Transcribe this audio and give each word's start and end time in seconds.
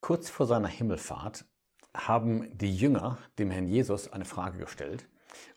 Kurz 0.00 0.30
vor 0.30 0.46
seiner 0.46 0.68
Himmelfahrt 0.68 1.44
haben 1.94 2.56
die 2.56 2.74
Jünger 2.74 3.18
dem 3.38 3.50
Herrn 3.50 3.66
Jesus 3.66 4.12
eine 4.12 4.24
Frage 4.24 4.58
gestellt 4.58 5.06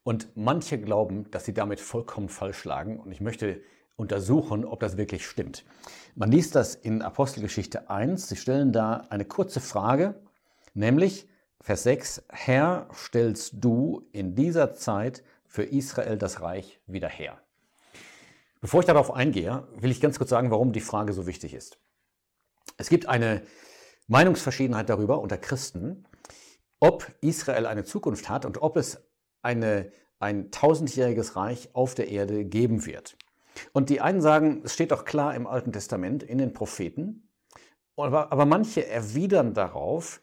und 0.03 0.27
manche 0.35 0.79
glauben, 0.79 1.29
dass 1.31 1.45
sie 1.45 1.53
damit 1.53 1.79
vollkommen 1.79 2.29
falsch 2.29 2.65
lagen 2.65 2.99
und 2.99 3.11
ich 3.11 3.21
möchte 3.21 3.61
untersuchen, 3.95 4.65
ob 4.65 4.79
das 4.79 4.97
wirklich 4.97 5.25
stimmt. 5.25 5.63
Man 6.15 6.31
liest 6.31 6.55
das 6.55 6.75
in 6.75 7.01
Apostelgeschichte 7.01 7.89
1. 7.89 8.27
Sie 8.27 8.35
stellen 8.35 8.73
da 8.73 9.05
eine 9.09 9.25
kurze 9.25 9.61
Frage, 9.61 10.15
nämlich 10.73 11.27
Vers 11.61 11.83
6, 11.83 12.23
Herr, 12.29 12.89
stellst 12.93 13.53
du 13.63 14.05
in 14.11 14.35
dieser 14.35 14.73
Zeit 14.73 15.23
für 15.45 15.63
Israel 15.63 16.17
das 16.17 16.41
Reich 16.41 16.81
wieder 16.87 17.07
her? 17.07 17.37
Bevor 18.59 18.81
ich 18.81 18.85
darauf 18.85 19.11
eingehe, 19.11 19.65
will 19.77 19.91
ich 19.91 20.01
ganz 20.01 20.17
kurz 20.17 20.29
sagen, 20.29 20.51
warum 20.51 20.73
die 20.73 20.81
Frage 20.81 21.13
so 21.13 21.25
wichtig 21.25 21.53
ist. 21.53 21.77
Es 22.77 22.89
gibt 22.89 23.07
eine 23.07 23.43
Meinungsverschiedenheit 24.07 24.89
darüber 24.89 25.19
unter 25.19 25.37
Christen, 25.37 26.05
ob 26.79 27.07
Israel 27.21 27.65
eine 27.65 27.83
Zukunft 27.83 28.29
hat 28.29 28.45
und 28.45 28.61
ob 28.61 28.77
es 28.77 29.01
eine, 29.41 29.91
ein 30.19 30.51
tausendjähriges 30.51 31.35
Reich 31.35 31.69
auf 31.73 31.95
der 31.95 32.09
Erde 32.09 32.45
geben 32.45 32.85
wird. 32.85 33.17
Und 33.71 33.89
die 33.89 34.01
einen 34.01 34.21
sagen, 34.21 34.61
es 34.63 34.73
steht 34.73 34.91
doch 34.91 35.05
klar 35.05 35.35
im 35.35 35.47
Alten 35.47 35.71
Testament, 35.71 36.23
in 36.23 36.37
den 36.37 36.53
Propheten, 36.53 37.29
aber, 37.95 38.31
aber 38.31 38.45
manche 38.45 38.87
erwidern 38.87 39.53
darauf, 39.53 40.21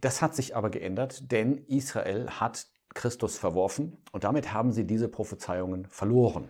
das 0.00 0.22
hat 0.22 0.34
sich 0.34 0.56
aber 0.56 0.70
geändert, 0.70 1.30
denn 1.30 1.58
Israel 1.66 2.28
hat 2.30 2.66
Christus 2.94 3.38
verworfen 3.38 3.98
und 4.10 4.24
damit 4.24 4.52
haben 4.52 4.72
sie 4.72 4.86
diese 4.86 5.08
Prophezeiungen 5.08 5.86
verloren. 5.86 6.48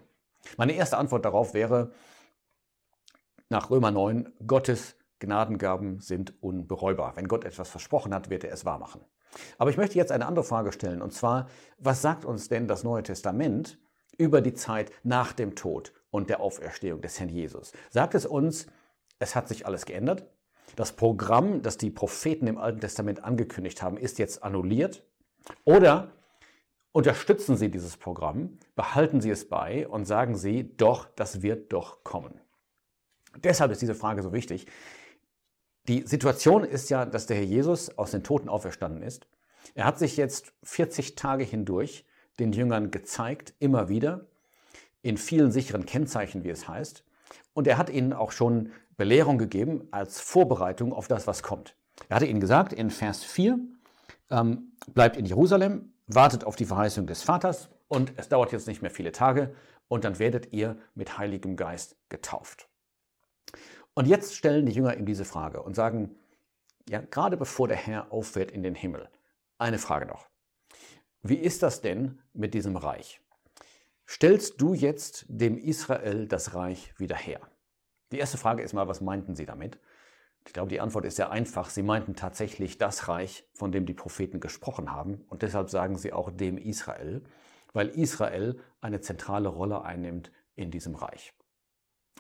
Meine 0.57 0.73
erste 0.73 0.99
Antwort 0.99 1.25
darauf 1.25 1.55
wäre 1.55 1.93
nach 3.49 3.71
Römer 3.71 3.91
9, 3.91 4.33
Gottes 4.47 4.97
Gnadengaben 5.23 6.01
sind 6.01 6.35
unbereubar. 6.43 7.17
Wenn 7.17 7.29
Gott 7.29 7.45
etwas 7.45 7.69
versprochen 7.69 8.13
hat, 8.13 8.29
wird 8.29 8.45
er 8.45 8.53
es 8.53 8.65
wahrmachen. 8.65 9.01
Aber 9.57 9.71
ich 9.71 9.77
möchte 9.77 9.97
jetzt 9.97 10.13
eine 10.13 10.27
andere 10.27 10.45
Frage 10.45 10.73
stellen, 10.73 11.01
und 11.01 11.13
zwar, 11.13 11.49
was 11.79 12.03
sagt 12.03 12.25
uns 12.25 12.49
denn 12.49 12.69
das 12.69 12.85
Neue 12.85 13.03
Testament 13.03 13.79
über 14.19 14.41
die 14.41 14.53
Zeit 14.53 14.91
nach 15.05 15.33
dem 15.33 15.55
Tod 15.55 15.93
und 16.11 16.29
der 16.29 16.41
Auferstehung 16.41 17.01
des 17.01 17.19
Herrn 17.19 17.31
Jesus? 17.31 17.73
Sagt 17.91 18.15
es 18.15 18.27
uns, 18.27 18.67
es 19.19 19.35
hat 19.35 19.49
sich 19.49 19.65
alles 19.65 19.87
geändert? 19.87 20.27
Das 20.77 20.93
Programm, 20.93 21.63
das 21.63 21.79
die 21.79 21.91
Propheten 21.91 22.47
im 22.47 22.59
Alten 22.59 22.81
Testament 22.81 23.25
angekündigt 23.25 23.81
haben, 23.83 23.97
ist 23.97 24.19
jetzt 24.19 24.43
annulliert? 24.43 25.05
Oder 25.65 26.13
unterstützen 26.93 27.57
Sie 27.57 27.71
dieses 27.71 27.97
Programm, 27.97 28.59
behalten 28.75 29.21
Sie 29.21 29.31
es 29.31 29.49
bei 29.49 29.87
und 29.89 30.05
sagen 30.05 30.37
Sie, 30.37 30.77
doch, 30.77 31.07
das 31.15 31.43
wird 31.43 31.73
doch 31.73 32.05
kommen? 32.05 32.41
Deshalb 33.43 33.73
ist 33.73 33.81
diese 33.81 33.95
Frage 33.95 34.23
so 34.23 34.33
wichtig. 34.33 34.67
Die 35.89 36.07
Situation 36.07 36.65
ist 36.65 36.91
ja, 36.91 37.05
dass 37.05 37.27
der 37.27 37.37
Herr 37.37 37.45
Jesus 37.45 37.99
aus 37.99 38.13
den 38.13 38.23
Toten 38.23 38.49
auferstanden 38.49 39.03
ist. 39.03 39.27
Er 39.75 39.85
hat 39.85 39.99
sich 39.99 40.17
jetzt 40.17 40.53
40 40.63 41.17
Tage 41.17 41.45
hindurch 41.45 42.05
den 42.39 42.53
Jüngern 42.53 42.91
gezeigt, 42.91 43.55
immer 43.59 43.89
wieder, 43.89 44.27
in 45.03 45.17
vielen 45.17 45.51
sicheren 45.51 45.85
Kennzeichen, 45.85 46.45
wie 46.45 46.51
es 46.51 46.69
heißt. 46.69 47.05
Und 47.55 47.67
er 47.67 47.79
hat 47.79 47.91
ihnen 47.91 48.13
auch 48.13 48.33
schon 48.33 48.71
Belehrung 48.97 49.39
gegeben 49.39 49.89
als 49.91 50.21
Vorbereitung 50.21 50.93
auf 50.93 51.09
das, 51.09 51.27
was 51.27 51.43
kommt. 51.43 51.75
Er 52.09 52.17
hatte 52.17 52.27
ihnen 52.27 52.41
gesagt 52.41 52.73
in 52.73 52.91
Vers 52.91 53.25
4, 53.25 53.59
ähm, 54.31 54.73
bleibt 54.95 55.17
in 55.17 55.27
Jerusalem, 55.27 55.93
wartet 56.07 56.45
auf 56.45 56.57
die 56.57 56.65
Verheißung 56.65 57.07
des 57.07 57.23
Vaters 57.23 57.69
und 57.89 58.13
es 58.17 58.29
dauert 58.29 58.53
jetzt 58.53 58.69
nicht 58.69 58.83
mehr 58.83 58.91
viele 58.91 59.13
Tage 59.13 59.55
und 59.89 60.05
dann 60.05 60.19
werdet 60.19 60.53
ihr 60.53 60.77
mit 60.95 61.19
Heiligem 61.19 61.57
Geist 61.57 61.97
getauft. 62.09 62.69
Und 63.95 64.07
jetzt 64.07 64.35
stellen 64.35 64.67
die 64.67 64.73
Jünger 64.73 64.97
ihm 64.97 65.07
diese 65.07 65.25
Frage 65.25 65.63
und 65.63 65.75
sagen, 65.75 66.17
ja, 66.89 67.01
gerade 67.01 67.37
bevor 67.37 67.69
der 67.69 67.77
Herr 67.77 68.13
auffährt 68.13 68.51
in 68.51 68.63
den 68.63 68.75
Himmel, 68.75 69.09
eine 69.59 69.79
Frage 69.79 70.07
noch. 70.07 70.29
Wie 71.23 71.37
ist 71.37 71.63
das 71.63 71.81
denn 71.81 72.21
mit 72.33 72.55
diesem 72.55 72.77
Reich? 72.77 73.21
Stellst 74.09 74.61
du 74.61 74.75
jetzt 74.75 75.25
dem 75.29 75.57
Israel 75.57 76.27
das 76.27 76.55
Reich 76.55 76.99
wieder 76.99 77.17
her? 77.17 77.41
Die 78.11 78.19
erste 78.19 78.39
Frage 78.39 78.63
ist 78.63 78.73
mal, 78.73 78.89
was 78.89 79.01
meinten 79.01 79.37
sie 79.37 79.47
damit? 79.47 79.79
Ich 80.47 80.53
glaube, 80.53 80.69
die 80.69 80.81
Antwort 80.81 81.05
ist 81.05 81.17
sehr 81.17 81.31
einfach. 81.31 81.71
Sie 81.71 81.83
meinten 81.83 82.17
tatsächlich 82.17 82.77
das 82.77 83.09
Reich, 83.09 83.49
von 83.55 83.71
dem 83.71 83.87
die 83.87 83.95
Propheten 83.95 84.41
gesprochen 84.41 84.91
haben. 84.91 85.25
Und 85.29 85.43
deshalb 85.43 85.71
sagen 85.71 85.97
sie 85.97 86.13
auch 86.13 86.31
dem 86.31 86.59
Israel, 86.59 87.23
weil 87.73 87.89
Israel 87.89 88.59
eine 88.81 89.01
zentrale 89.01 89.49
Rolle 89.49 89.83
einnimmt 89.83 90.33
in 90.57 90.71
diesem 90.71 90.95
Reich. 90.95 91.33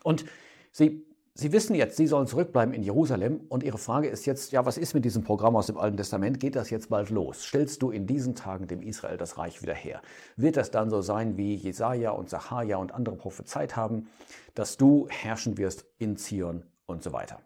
Und 0.04 0.24
sie 0.70 1.04
Sie 1.34 1.50
wissen 1.50 1.74
jetzt, 1.74 1.96
Sie 1.96 2.06
sollen 2.06 2.26
zurückbleiben 2.26 2.74
in 2.74 2.82
Jerusalem 2.82 3.40
und 3.48 3.62
Ihre 3.62 3.78
Frage 3.78 4.08
ist 4.08 4.26
jetzt, 4.26 4.52
ja, 4.52 4.66
was 4.66 4.76
ist 4.76 4.92
mit 4.92 5.06
diesem 5.06 5.24
Programm 5.24 5.56
aus 5.56 5.66
dem 5.66 5.78
Alten 5.78 5.96
Testament? 5.96 6.40
Geht 6.40 6.56
das 6.56 6.68
jetzt 6.68 6.90
bald 6.90 7.08
los? 7.08 7.42
Stellst 7.42 7.80
du 7.80 7.90
in 7.90 8.06
diesen 8.06 8.34
Tagen 8.34 8.66
dem 8.66 8.82
Israel 8.82 9.16
das 9.16 9.38
Reich 9.38 9.62
wieder 9.62 9.72
her? 9.72 10.02
Wird 10.36 10.58
das 10.58 10.70
dann 10.70 10.90
so 10.90 11.00
sein, 11.00 11.38
wie 11.38 11.54
Jesaja 11.54 12.10
und 12.10 12.28
Sacharja 12.28 12.76
und 12.76 12.92
andere 12.92 13.16
prophezeit 13.16 13.76
haben, 13.76 14.08
dass 14.54 14.76
du 14.76 15.06
herrschen 15.08 15.56
wirst 15.56 15.86
in 15.96 16.18
Zion 16.18 16.66
und 16.84 17.02
so 17.02 17.14
weiter? 17.14 17.40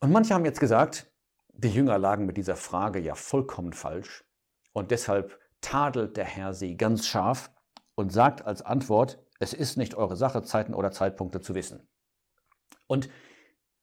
Und 0.00 0.12
manche 0.12 0.34
haben 0.34 0.44
jetzt 0.44 0.60
gesagt, 0.60 1.10
die 1.54 1.70
Jünger 1.70 1.96
lagen 1.96 2.26
mit 2.26 2.36
dieser 2.36 2.56
Frage 2.56 3.00
ja 3.00 3.14
vollkommen 3.14 3.72
falsch 3.72 4.22
und 4.74 4.90
deshalb 4.90 5.40
tadelt 5.62 6.18
der 6.18 6.26
Herr 6.26 6.52
sie 6.52 6.76
ganz 6.76 7.06
scharf 7.06 7.50
und 7.94 8.12
sagt 8.12 8.44
als 8.44 8.60
Antwort, 8.60 9.18
es 9.40 9.54
ist 9.54 9.78
nicht 9.78 9.94
eure 9.94 10.16
Sache, 10.16 10.42
Zeiten 10.42 10.74
oder 10.74 10.92
Zeitpunkte 10.92 11.40
zu 11.40 11.54
wissen. 11.54 11.88
Und 12.88 13.08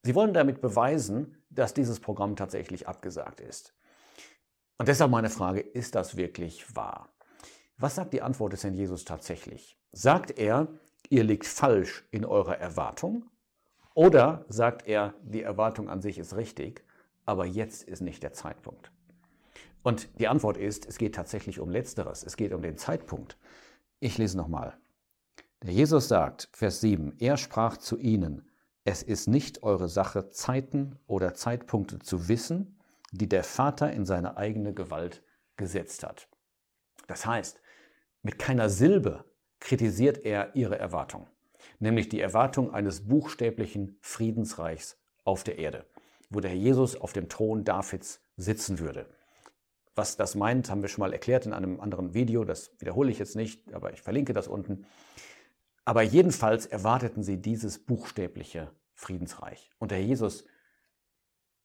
sie 0.03 0.13
wollen 0.13 0.33
damit 0.33 0.59
beweisen, 0.59 1.37
dass 1.49 1.73
dieses 1.73 2.01
Programm 2.01 2.35
tatsächlich 2.35 2.89
abgesagt 2.89 3.39
ist. 3.39 3.73
Und 4.77 4.89
deshalb 4.89 5.11
meine 5.11 5.29
Frage, 5.29 5.61
ist 5.61 5.95
das 5.95 6.17
wirklich 6.17 6.75
wahr? 6.75 7.07
Was 7.77 7.95
sagt 7.95 8.11
die 8.11 8.21
Antwort 8.21 8.51
des 8.51 8.63
Herrn 8.63 8.75
Jesus 8.75 9.05
tatsächlich? 9.05 9.77
Sagt 9.93 10.37
er, 10.37 10.67
ihr 11.09 11.23
liegt 11.23 11.45
falsch 11.45 12.05
in 12.11 12.25
eurer 12.25 12.57
Erwartung? 12.57 13.29
Oder 13.93 14.43
sagt 14.49 14.87
er, 14.87 15.13
die 15.23 15.41
Erwartung 15.41 15.89
an 15.89 16.01
sich 16.01 16.17
ist 16.17 16.35
richtig, 16.35 16.83
aber 17.25 17.45
jetzt 17.45 17.83
ist 17.83 18.01
nicht 18.01 18.23
der 18.23 18.33
Zeitpunkt? 18.33 18.91
Und 19.83 20.19
die 20.19 20.27
Antwort 20.27 20.57
ist, 20.57 20.85
es 20.85 20.97
geht 20.97 21.15
tatsächlich 21.15 21.59
um 21.59 21.69
Letzteres, 21.69 22.23
es 22.23 22.35
geht 22.35 22.53
um 22.53 22.61
den 22.61 22.77
Zeitpunkt. 22.77 23.37
Ich 23.99 24.17
lese 24.17 24.35
nochmal. 24.35 24.75
Der 25.63 25.71
Jesus 25.71 26.07
sagt, 26.07 26.49
Vers 26.51 26.81
7, 26.81 27.13
er 27.19 27.37
sprach 27.37 27.77
zu 27.77 27.97
ihnen, 27.97 28.49
es 28.85 29.01
ist 29.01 29.27
nicht 29.27 29.63
eure 29.63 29.89
Sache, 29.89 30.29
Zeiten 30.29 30.99
oder 31.07 31.33
Zeitpunkte 31.33 31.99
zu 31.99 32.29
wissen, 32.29 32.79
die 33.11 33.27
der 33.27 33.43
Vater 33.43 33.91
in 33.91 34.05
seine 34.05 34.37
eigene 34.37 34.73
Gewalt 34.73 35.23
gesetzt 35.57 36.03
hat. 36.03 36.29
Das 37.07 37.25
heißt, 37.25 37.59
mit 38.21 38.37
keiner 38.37 38.69
Silbe 38.69 39.25
kritisiert 39.59 40.23
er 40.23 40.55
ihre 40.55 40.77
Erwartung, 40.77 41.27
nämlich 41.79 42.09
die 42.09 42.19
Erwartung 42.19 42.73
eines 42.73 43.07
buchstäblichen 43.07 43.97
Friedensreichs 44.01 44.97
auf 45.23 45.43
der 45.43 45.57
Erde, 45.57 45.85
wo 46.29 46.39
der 46.39 46.51
Herr 46.51 46.57
Jesus 46.57 46.95
auf 46.95 47.11
dem 47.11 47.27
Thron 47.27 47.63
Davids 47.63 48.21
sitzen 48.37 48.77
würde. 48.77 49.07
Was 49.95 50.15
das 50.15 50.35
meint, 50.35 50.69
haben 50.69 50.83
wir 50.83 50.89
schon 50.89 51.01
mal 51.01 51.13
erklärt 51.13 51.47
in 51.47 51.53
einem 51.53 51.79
anderen 51.79 52.13
Video, 52.13 52.43
das 52.43 52.71
wiederhole 52.79 53.09
ich 53.09 53.17
jetzt 53.17 53.35
nicht, 53.35 53.73
aber 53.73 53.93
ich 53.93 54.01
verlinke 54.03 54.33
das 54.33 54.47
unten. 54.47 54.85
Aber 55.85 56.01
jedenfalls 56.01 56.65
erwarteten 56.65 57.23
sie 57.23 57.37
dieses 57.37 57.79
buchstäbliche 57.79 58.71
Friedensreich. 58.95 59.69
Und 59.77 59.91
der 59.91 60.03
Jesus 60.03 60.45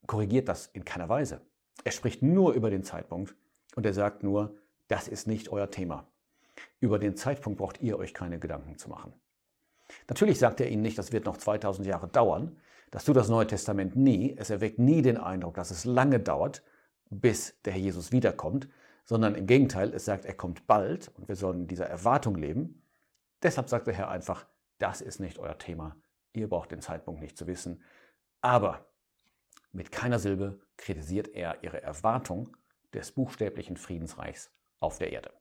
korrigiert 0.07 0.49
das 0.49 0.67
in 0.67 0.85
keiner 0.85 1.09
Weise. 1.09 1.41
Er 1.85 1.93
spricht 1.93 2.23
nur 2.23 2.53
über 2.53 2.71
den 2.71 2.85
Zeitpunkt 2.85 3.35
und 3.75 3.87
er 3.87 3.95
sagt 3.95 4.23
nur, 4.23 4.57
das 4.89 5.09
ist 5.09 5.27
nicht 5.27 5.49
euer 5.49 5.71
Thema. 5.71 6.07
Über 6.81 6.99
den 6.99 7.17
Zeitpunkt 7.17 7.59
braucht 7.59 7.81
ihr 7.81 7.99
euch 7.99 8.13
keine 8.13 8.39
Gedanken 8.39 8.77
zu 8.77 8.91
machen. 8.91 9.15
Natürlich 10.09 10.39
sagt 10.39 10.61
er 10.61 10.69
ihnen 10.69 10.83
nicht, 10.83 10.99
das 10.99 11.13
wird 11.13 11.25
noch 11.25 11.37
2000 11.37 11.87
Jahre 11.87 12.09
dauern. 12.09 12.57
Das 12.91 13.05
tut 13.05 13.17
das 13.17 13.29
Neue 13.29 13.47
Testament 13.47 13.97
nie. 13.97 14.35
Es 14.37 14.51
erweckt 14.51 14.79
nie 14.79 15.01
den 15.03 15.17
Eindruck, 15.17 15.55
dass 15.55 15.71
es 15.71 15.85
lange 15.85 16.21
dauert, 16.21 16.63
bis 17.09 17.61
der 17.63 17.73
Herr 17.73 17.81
Jesus 17.81 18.13
wiederkommt, 18.13 18.69
sondern 19.05 19.35
im 19.35 19.47
Gegenteil, 19.47 19.93
es 19.95 20.05
sagt, 20.05 20.25
er 20.25 20.35
kommt 20.35 20.67
bald 20.67 21.11
und 21.17 21.29
wir 21.29 21.37
sollen 21.37 21.63
in 21.63 21.67
dieser 21.67 21.87
Erwartung 21.87 22.37
leben. 22.37 22.80
Deshalb 23.43 23.69
sagt 23.69 23.87
der 23.87 23.95
Herr 23.95 24.09
einfach, 24.09 24.47
das 24.79 25.01
ist 25.01 25.21
nicht 25.21 25.39
euer 25.39 25.59
Thema. 25.59 25.97
Ihr 26.33 26.49
braucht 26.49 26.73
den 26.73 26.81
Zeitpunkt 26.81 27.21
nicht 27.21 27.37
zu 27.37 27.47
wissen. 27.47 27.83
Aber 28.41 28.87
mit 29.73 29.93
keiner 29.93 30.19
Silbe 30.19 30.61
kritisiert 30.77 31.29
er 31.29 31.63
ihre 31.63 31.83
Erwartung 31.83 32.57
des 32.93 33.13
buchstäblichen 33.13 33.77
Friedensreichs 33.77 34.53
auf 34.81 34.99
der 34.99 35.13
Erde. 35.13 35.33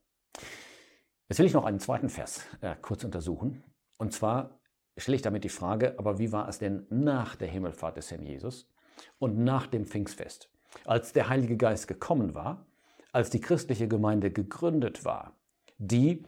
Jetzt 1.27 1.39
will 1.39 1.45
ich 1.45 1.53
noch 1.53 1.65
einen 1.65 1.79
zweiten 1.79 2.09
Vers 2.09 2.43
äh, 2.61 2.75
kurz 2.81 3.03
untersuchen. 3.03 3.63
Und 3.97 4.13
zwar 4.13 4.59
stelle 4.97 5.15
ich 5.15 5.21
damit 5.21 5.43
die 5.43 5.49
Frage, 5.49 5.97
aber 5.97 6.19
wie 6.19 6.31
war 6.31 6.47
es 6.47 6.59
denn 6.59 6.85
nach 6.89 7.35
der 7.35 7.47
Himmelfahrt 7.47 7.97
des 7.97 8.11
Herrn 8.11 8.25
Jesus 8.25 8.69
und 9.17 9.37
nach 9.37 9.67
dem 9.67 9.85
Pfingstfest? 9.85 10.49
Als 10.85 11.13
der 11.13 11.29
Heilige 11.29 11.57
Geist 11.57 11.87
gekommen 11.87 12.35
war, 12.35 12.65
als 13.11 13.29
die 13.29 13.41
christliche 13.41 13.87
Gemeinde 13.87 14.31
gegründet 14.31 15.05
war, 15.05 15.35
die, 15.77 16.25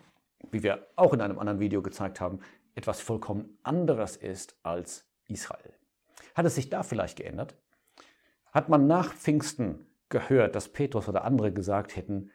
wie 0.49 0.63
wir 0.63 0.87
auch 0.95 1.13
in 1.13 1.21
einem 1.21 1.39
anderen 1.39 1.59
Video 1.59 1.81
gezeigt 1.81 2.19
haben, 2.19 2.39
etwas 2.75 3.01
vollkommen 3.01 3.57
anderes 3.63 4.15
ist 4.15 4.55
als 4.63 5.05
Israel. 5.27 5.73
Hat 6.35 6.45
es 6.45 6.55
sich 6.55 6.69
da 6.69 6.83
vielleicht 6.83 7.17
geändert? 7.17 7.55
Hat 8.51 8.69
man 8.69 8.87
nach 8.87 9.13
Pfingsten 9.13 9.87
gehört, 10.09 10.55
dass 10.55 10.69
Petrus 10.69 11.07
oder 11.07 11.23
andere 11.23 11.51
gesagt 11.51 11.95
hätten, 11.95 12.31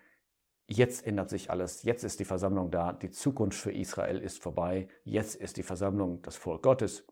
jetzt 0.67 1.06
ändert 1.06 1.31
sich 1.31 1.50
alles, 1.50 1.82
jetzt 1.82 2.05
ist 2.05 2.20
die 2.20 2.25
Versammlung 2.25 2.70
da, 2.70 2.93
die 2.93 3.11
Zukunft 3.11 3.58
für 3.58 3.73
Israel 3.73 4.19
ist 4.19 4.43
vorbei, 4.43 4.88
jetzt 5.05 5.37
ist 5.37 5.56
die 5.56 5.62
Versammlung 5.62 6.23
das 6.23 6.37
Volk 6.37 6.62
Gottes 6.62 7.05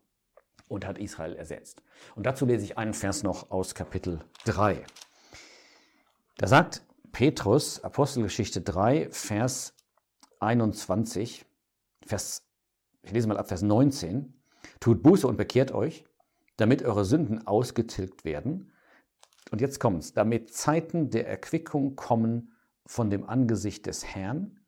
und 0.69 0.87
hat 0.87 0.99
Israel 0.99 1.37
ersetzt. 1.37 1.83
Und 2.15 2.27
dazu 2.27 2.47
lese 2.47 2.65
ich 2.65 2.79
einen 2.79 2.95
Vers 2.95 3.23
noch 3.23 3.51
aus 3.51 3.75
Kapitel 3.75 4.21
3. 4.45 4.85
Da 6.39 6.47
sagt 6.47 6.83
Petrus, 7.13 7.85
Apostelgeschichte 7.85 8.61
3, 8.61 9.09
Vers 9.11 9.75
21, 10.45 11.47
Vers, 12.07 12.47
ich 13.03 13.13
lese 13.13 13.29
mal 13.29 13.39
ab 13.39 13.49
Vers 13.49 13.63
19, 13.63 14.35
tut 14.81 15.03
Buße 15.03 15.27
und 15.27 15.37
bekehrt 15.37 15.73
euch, 15.73 16.05
damit 16.57 16.83
eure 16.83 17.05
Sünden 17.05 17.47
ausgetilgt 17.47 18.25
werden. 18.25 18.73
Und 19.51 19.61
jetzt 19.61 19.81
kommt's, 19.81 20.13
damit 20.13 20.53
Zeiten 20.53 21.11
der 21.11 21.29
Erquickung 21.29 21.97
kommen 21.97 22.53
von 22.87 23.11
dem 23.11 23.29
Angesicht 23.29 23.87
des 23.87 24.05
Herrn 24.05 24.61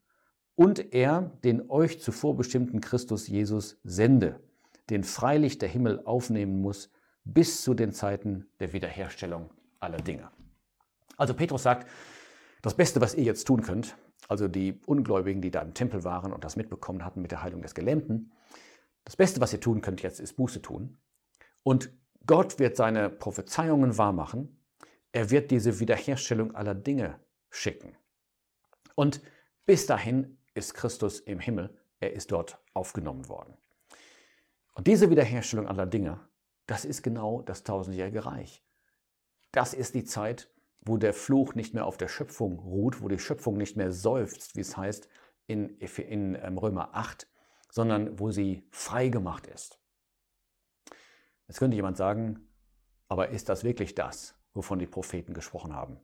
und 0.55 0.95
er 0.95 1.39
den 1.45 1.71
euch 1.71 2.01
zuvor 2.01 2.37
bestimmten 2.37 2.81
Christus 2.81 3.29
Jesus 3.29 3.79
sende, 3.85 4.41
den 4.91 5.05
freilich 5.05 5.59
der 5.59 5.69
Himmel 5.69 6.03
aufnehmen 6.05 6.61
muss 6.61 6.91
bis 7.25 7.63
zu 7.63 7.75
den 7.75 7.93
Zeiten 7.93 8.47
der 8.61 8.73
Wiederherstellung 8.73 9.51
aller 9.81 9.99
Dinge. 9.99 10.31
Also 11.17 11.35
Petrus 11.35 11.63
sagt, 11.63 11.89
das 12.63 12.75
Beste, 12.75 13.01
was 13.01 13.15
ihr 13.15 13.25
jetzt 13.25 13.47
tun 13.47 13.63
könnt, 13.63 13.97
also 14.29 14.49
die 14.49 14.81
Ungläubigen, 14.87 15.43
die 15.43 15.51
da 15.51 15.61
im 15.63 15.75
Tempel 15.75 16.05
waren 16.05 16.33
und 16.33 16.45
das 16.45 16.57
mitbekommen 16.57 17.05
hatten 17.05 17.23
mit 17.23 17.31
der 17.31 17.43
Heilung 17.43 17.63
des 17.63 17.75
Gelähmten, 17.75 18.33
das 19.05 19.17
Beste, 19.17 19.41
was 19.41 19.53
ihr 19.53 19.61
tun 19.61 19.83
könnt 19.83 20.03
jetzt, 20.03 20.19
ist 20.19 20.35
Buße 20.35 20.63
tun. 20.63 20.99
Und 21.63 21.91
Gott 22.27 22.59
wird 22.59 22.77
seine 22.77 23.09
Prophezeiungen 23.09 23.99
wahrmachen 23.99 24.57
er 25.17 25.31
wird 25.31 25.51
diese 25.51 25.81
Wiederherstellung 25.81 26.55
aller 26.55 26.75
Dinge 26.75 27.19
schicken. 27.49 27.97
Und 28.95 29.23
bis 29.65 29.87
dahin 29.87 30.37
ist 30.53 30.75
Christus 30.75 31.21
im 31.21 31.39
Himmel, 31.39 31.75
er 32.01 32.13
ist 32.13 32.33
dort 32.33 32.63
aufgenommen 32.75 33.27
worden. 33.27 33.57
Und 34.75 34.87
diese 34.87 35.09
Wiederherstellung 35.09 35.69
aller 35.69 35.87
Dinge, 35.87 36.21
das 36.67 36.85
ist 36.85 37.01
genau 37.03 37.41
das 37.41 37.65
tausendjährige 37.65 38.27
Reich. 38.27 38.63
Das 39.53 39.73
ist 39.73 39.95
die 39.95 40.05
Zeit, 40.05 40.51
wo 40.87 40.97
der 40.97 41.13
Fluch 41.13 41.55
nicht 41.55 41.75
mehr 41.75 41.85
auf 41.85 41.97
der 41.97 42.09
Schöpfung 42.09 42.61
ruht, 42.61 43.03
wo 43.03 43.09
die 43.09 43.19
Schöpfung 43.19 43.57
nicht 43.57 43.77
mehr 43.77 43.93
seufzt, 43.93 44.57
wie 44.57 44.61
es 44.61 44.77
heißt 44.77 45.09
in, 45.47 45.79
in 45.79 46.37
ähm, 46.41 46.59
Römer 46.59 46.95
8, 46.95 47.27
sondern 47.71 48.19
wo 48.19 48.31
sie 48.31 48.67
frei 48.71 49.09
gemacht 49.09 49.47
ist. 49.49 49.81
Jetzt 51.49 51.59
könnte 51.59 51.77
jemand 51.77 51.97
sagen, 51.97 52.49
aber 53.09 53.31
ist 53.31 53.49
das 53.49 53.65
wirklich 53.65 53.95
das, 53.95 54.35
wovon 54.55 54.79
die 54.79 54.87
Propheten 54.87 55.35
gesprochen 55.35 55.75
haben. 55.75 56.01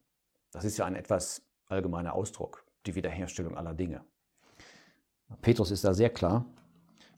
Das 0.51 0.65
ist 0.65 0.77
ja 0.77 0.85
ein 0.85 0.97
etwas 0.97 1.47
allgemeiner 1.67 2.15
Ausdruck, 2.15 2.67
die 2.87 2.95
Wiederherstellung 2.95 3.57
aller 3.57 3.75
Dinge. 3.75 4.05
Petrus 5.41 5.71
ist 5.71 5.85
da 5.85 5.95
sehr 5.95 6.11
klar. 6.11 6.45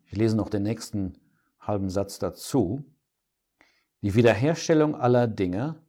Ich 0.06 0.16
lese 0.16 0.36
noch 0.36 0.48
den 0.48 0.62
nächsten 0.62 1.18
halben 1.60 1.90
Satz 1.90 2.18
dazu. 2.18 2.84
Die 4.02 4.14
Wiederherstellung 4.14 4.94
aller 4.94 5.26
Dinge, 5.26 5.82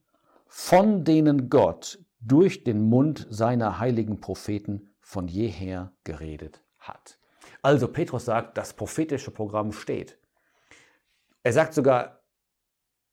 von 0.46 1.04
denen 1.04 1.50
Gott 1.50 2.00
durch 2.20 2.64
den 2.64 2.82
Mund 2.82 3.28
seiner 3.30 3.80
heiligen 3.80 4.20
Propheten 4.20 4.90
von 5.00 5.28
jeher 5.28 5.94
geredet 6.04 6.64
hat. 6.80 7.20
Also 7.62 7.88
Petrus 7.88 8.26
sagt, 8.26 8.58
das 8.58 8.74
prophetische 8.74 9.32
Programm 9.32 9.72
steht. 9.72 10.18
Er 11.44 11.54
sagt 11.54 11.74
sogar, 11.74 12.24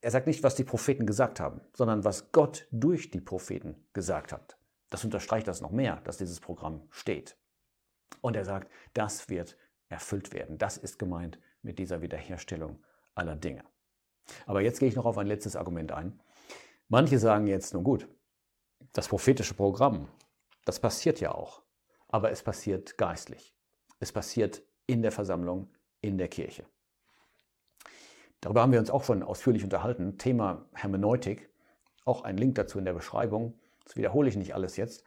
er 0.01 0.11
sagt 0.11 0.27
nicht, 0.27 0.43
was 0.43 0.55
die 0.55 0.65
Propheten 0.65 1.07
gesagt 1.07 1.39
haben, 1.41 1.61
sondern 1.75 2.05
was 2.05 2.33
Gott 2.33 2.67
durch 2.71 3.11
die 3.11 3.21
Propheten 3.21 3.87
gesagt 3.93 4.33
hat. 4.33 4.57
Das 4.91 5.05
unterstreicht 5.05 5.47
das 5.47 5.61
noch 5.61 5.71
mehr, 5.71 6.01
dass 6.05 6.19
dieses 6.19 6.41
Programm 6.41 6.83
steht. 6.91 7.37
Und 8.21 8.37
er 8.37 8.45
sagt, 8.45 8.71
das 8.95 9.29
wird 9.29 9.57
erfüllt 9.89 10.33
werden. 10.33 10.59
Das 10.59 10.77
ist 10.77 10.99
gemeint 10.99 11.39
mit 11.63 11.79
dieser 11.79 12.03
Wiederherstellung 12.03 12.83
aller 13.15 13.37
Dinge. 13.37 13.65
Aber 14.47 14.61
jetzt 14.61 14.81
gehe 14.81 14.89
ich 14.89 14.97
noch 14.97 15.07
auf 15.07 15.19
ein 15.19 15.27
letztes 15.27 15.57
Argument 15.57 15.93
ein. 15.93 16.21
Manche 16.93 17.19
sagen 17.19 17.47
jetzt, 17.47 17.73
nun 17.73 17.85
gut, 17.85 18.07
das 18.93 19.09
prophetische 19.09 19.55
Programm, 19.55 20.09
das 20.67 20.79
passiert 20.79 21.21
ja 21.21 21.35
auch, 21.35 21.63
aber 22.09 22.31
es 22.33 22.43
passiert 22.43 22.99
geistlich. 22.99 23.57
Es 23.99 24.13
passiert 24.13 24.63
in 24.87 25.01
der 25.01 25.11
Versammlung, 25.11 25.71
in 26.03 26.19
der 26.19 26.29
Kirche. 26.29 26.67
Darüber 28.43 28.61
haben 28.61 28.73
wir 28.73 28.79
uns 28.79 28.91
auch 28.91 29.05
schon 29.05 29.23
ausführlich 29.23 29.65
unterhalten. 29.65 30.19
Thema 30.19 30.67
Hermeneutik. 30.75 31.49
Auch 32.05 32.25
ein 32.25 32.37
Link 32.37 32.57
dazu 32.57 32.79
in 32.79 32.85
der 32.85 32.93
Beschreibung. 32.93 33.59
Das 33.87 33.97
wiederhole 33.97 34.29
ich 34.29 34.37
nicht 34.37 34.55
alles 34.55 34.77
jetzt. 34.77 35.03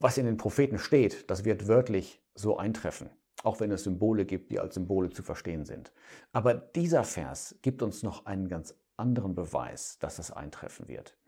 Was 0.00 0.18
in 0.18 0.26
den 0.26 0.36
Propheten 0.36 0.78
steht, 0.78 1.30
das 1.30 1.46
wird 1.46 1.66
wörtlich 1.66 2.22
so 2.34 2.58
eintreffen. 2.58 3.08
Auch 3.42 3.60
wenn 3.60 3.70
es 3.70 3.84
Symbole 3.84 4.26
gibt, 4.26 4.50
die 4.50 4.60
als 4.60 4.74
Symbole 4.74 5.08
zu 5.08 5.22
verstehen 5.22 5.64
sind. 5.64 5.94
Aber 6.30 6.52
dieser 6.52 7.04
Vers 7.04 7.58
gibt 7.62 7.80
uns 7.80 8.02
noch 8.02 8.26
einen 8.26 8.48
ganz 8.48 8.74
anderen 9.02 9.34
Beweis, 9.34 9.98
dass 9.98 10.16
das 10.16 10.30
eintreffen 10.30 10.86
wird. 10.86 11.18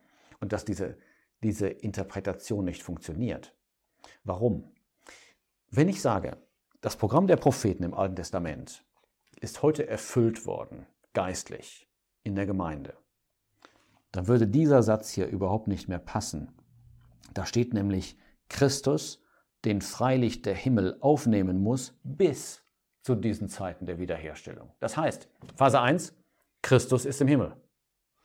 Und 0.40 0.52
dass 0.52 0.64
diese, 0.64 0.96
diese 1.42 1.68
Interpretation 1.68 2.64
nicht 2.64 2.82
funktioniert. 2.82 3.54
Warum? 4.22 4.72
Wenn 5.70 5.88
ich 5.88 6.00
sage, 6.00 6.38
das 6.80 6.96
Programm 6.96 7.26
der 7.26 7.36
Propheten 7.36 7.82
im 7.82 7.94
Alten 7.94 8.16
Testament 8.16 8.84
ist 9.40 9.62
heute 9.62 9.88
erfüllt 9.88 10.46
worden, 10.46 10.86
geistlich, 11.12 11.88
in 12.22 12.36
der 12.36 12.46
Gemeinde, 12.46 12.94
dann 14.12 14.28
würde 14.28 14.46
dieser 14.46 14.82
Satz 14.82 15.10
hier 15.10 15.26
überhaupt 15.26 15.66
nicht 15.66 15.88
mehr 15.88 15.98
passen. 15.98 16.52
Da 17.34 17.44
steht 17.44 17.74
nämlich 17.74 18.16
Christus, 18.48 19.22
den 19.64 19.80
freilich 19.80 20.42
der 20.42 20.54
Himmel 20.54 20.96
aufnehmen 21.00 21.62
muss, 21.62 21.98
bis 22.04 22.62
zu 23.02 23.14
diesen 23.14 23.48
Zeiten 23.48 23.86
der 23.86 23.98
Wiederherstellung. 23.98 24.70
Das 24.80 24.96
heißt, 24.96 25.28
Phase 25.56 25.80
1, 25.80 26.14
Christus 26.62 27.04
ist 27.04 27.20
im 27.20 27.28
Himmel. 27.28 27.56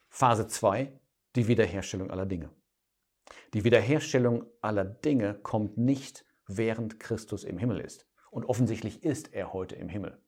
Phase 0.09 0.47
2, 0.47 0.91
die 1.35 1.47
Wiederherstellung 1.47 2.11
aller 2.11 2.25
Dinge. 2.25 2.50
Die 3.53 3.63
Wiederherstellung 3.63 4.45
aller 4.61 4.85
Dinge 4.85 5.35
kommt 5.35 5.77
nicht, 5.77 6.25
während 6.47 7.00
Christus 7.00 7.44
im 7.44 7.57
Himmel 7.57 7.79
ist. 7.79 8.07
Und 8.31 8.45
offensichtlich 8.45 9.03
ist 9.03 9.33
er 9.33 9.53
heute 9.53 9.75
im 9.75 9.88
Himmel. 9.88 10.19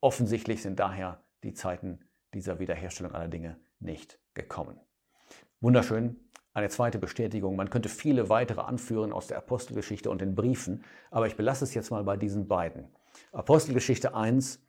Offensichtlich 0.00 0.62
sind 0.62 0.78
daher 0.78 1.24
die 1.42 1.54
Zeiten 1.54 2.00
dieser 2.34 2.58
Wiederherstellung 2.58 3.12
aller 3.12 3.28
Dinge 3.28 3.58
nicht 3.78 4.20
gekommen. 4.34 4.78
Wunderschön. 5.60 6.20
Eine 6.52 6.68
zweite 6.68 6.98
Bestätigung. 6.98 7.54
Man 7.54 7.70
könnte 7.70 7.88
viele 7.88 8.28
weitere 8.28 8.62
anführen 8.62 9.12
aus 9.12 9.26
der 9.26 9.38
Apostelgeschichte 9.38 10.10
und 10.10 10.20
den 10.20 10.34
Briefen, 10.34 10.84
aber 11.10 11.26
ich 11.26 11.36
belasse 11.36 11.64
es 11.64 11.74
jetzt 11.74 11.90
mal 11.90 12.02
bei 12.04 12.16
diesen 12.16 12.48
beiden. 12.48 12.88
Apostelgeschichte 13.32 14.14
1. 14.14 14.62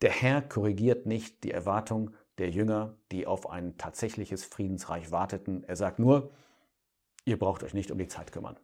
Der 0.00 0.10
Herr 0.10 0.42
korrigiert 0.42 1.06
nicht 1.06 1.44
die 1.44 1.50
Erwartung 1.50 2.14
der 2.38 2.50
Jünger, 2.50 2.96
die 3.12 3.26
auf 3.26 3.50
ein 3.50 3.76
tatsächliches 3.78 4.44
Friedensreich 4.44 5.10
warteten. 5.10 5.64
Er 5.64 5.76
sagt 5.76 5.98
nur, 5.98 6.30
ihr 7.24 7.38
braucht 7.38 7.62
euch 7.62 7.74
nicht 7.74 7.90
um 7.90 7.98
die 7.98 8.08
Zeit 8.08 8.32
kümmern. 8.32 8.58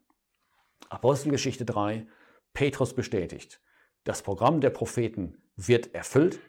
Apostelgeschichte 0.89 1.65
3. 1.65 2.07
Petrus 2.53 2.95
bestätigt, 2.95 3.61
das 4.05 4.23
Programm 4.23 4.61
der 4.61 4.71
Propheten 4.71 5.43
wird 5.57 5.95
erfüllt, 5.95 6.41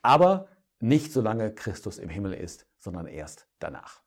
aber 0.00 0.48
nicht 0.78 1.12
solange 1.12 1.54
Christus 1.54 1.98
im 1.98 2.08
Himmel 2.08 2.32
ist, 2.32 2.66
sondern 2.78 3.06
erst 3.06 3.48
danach. 3.58 4.02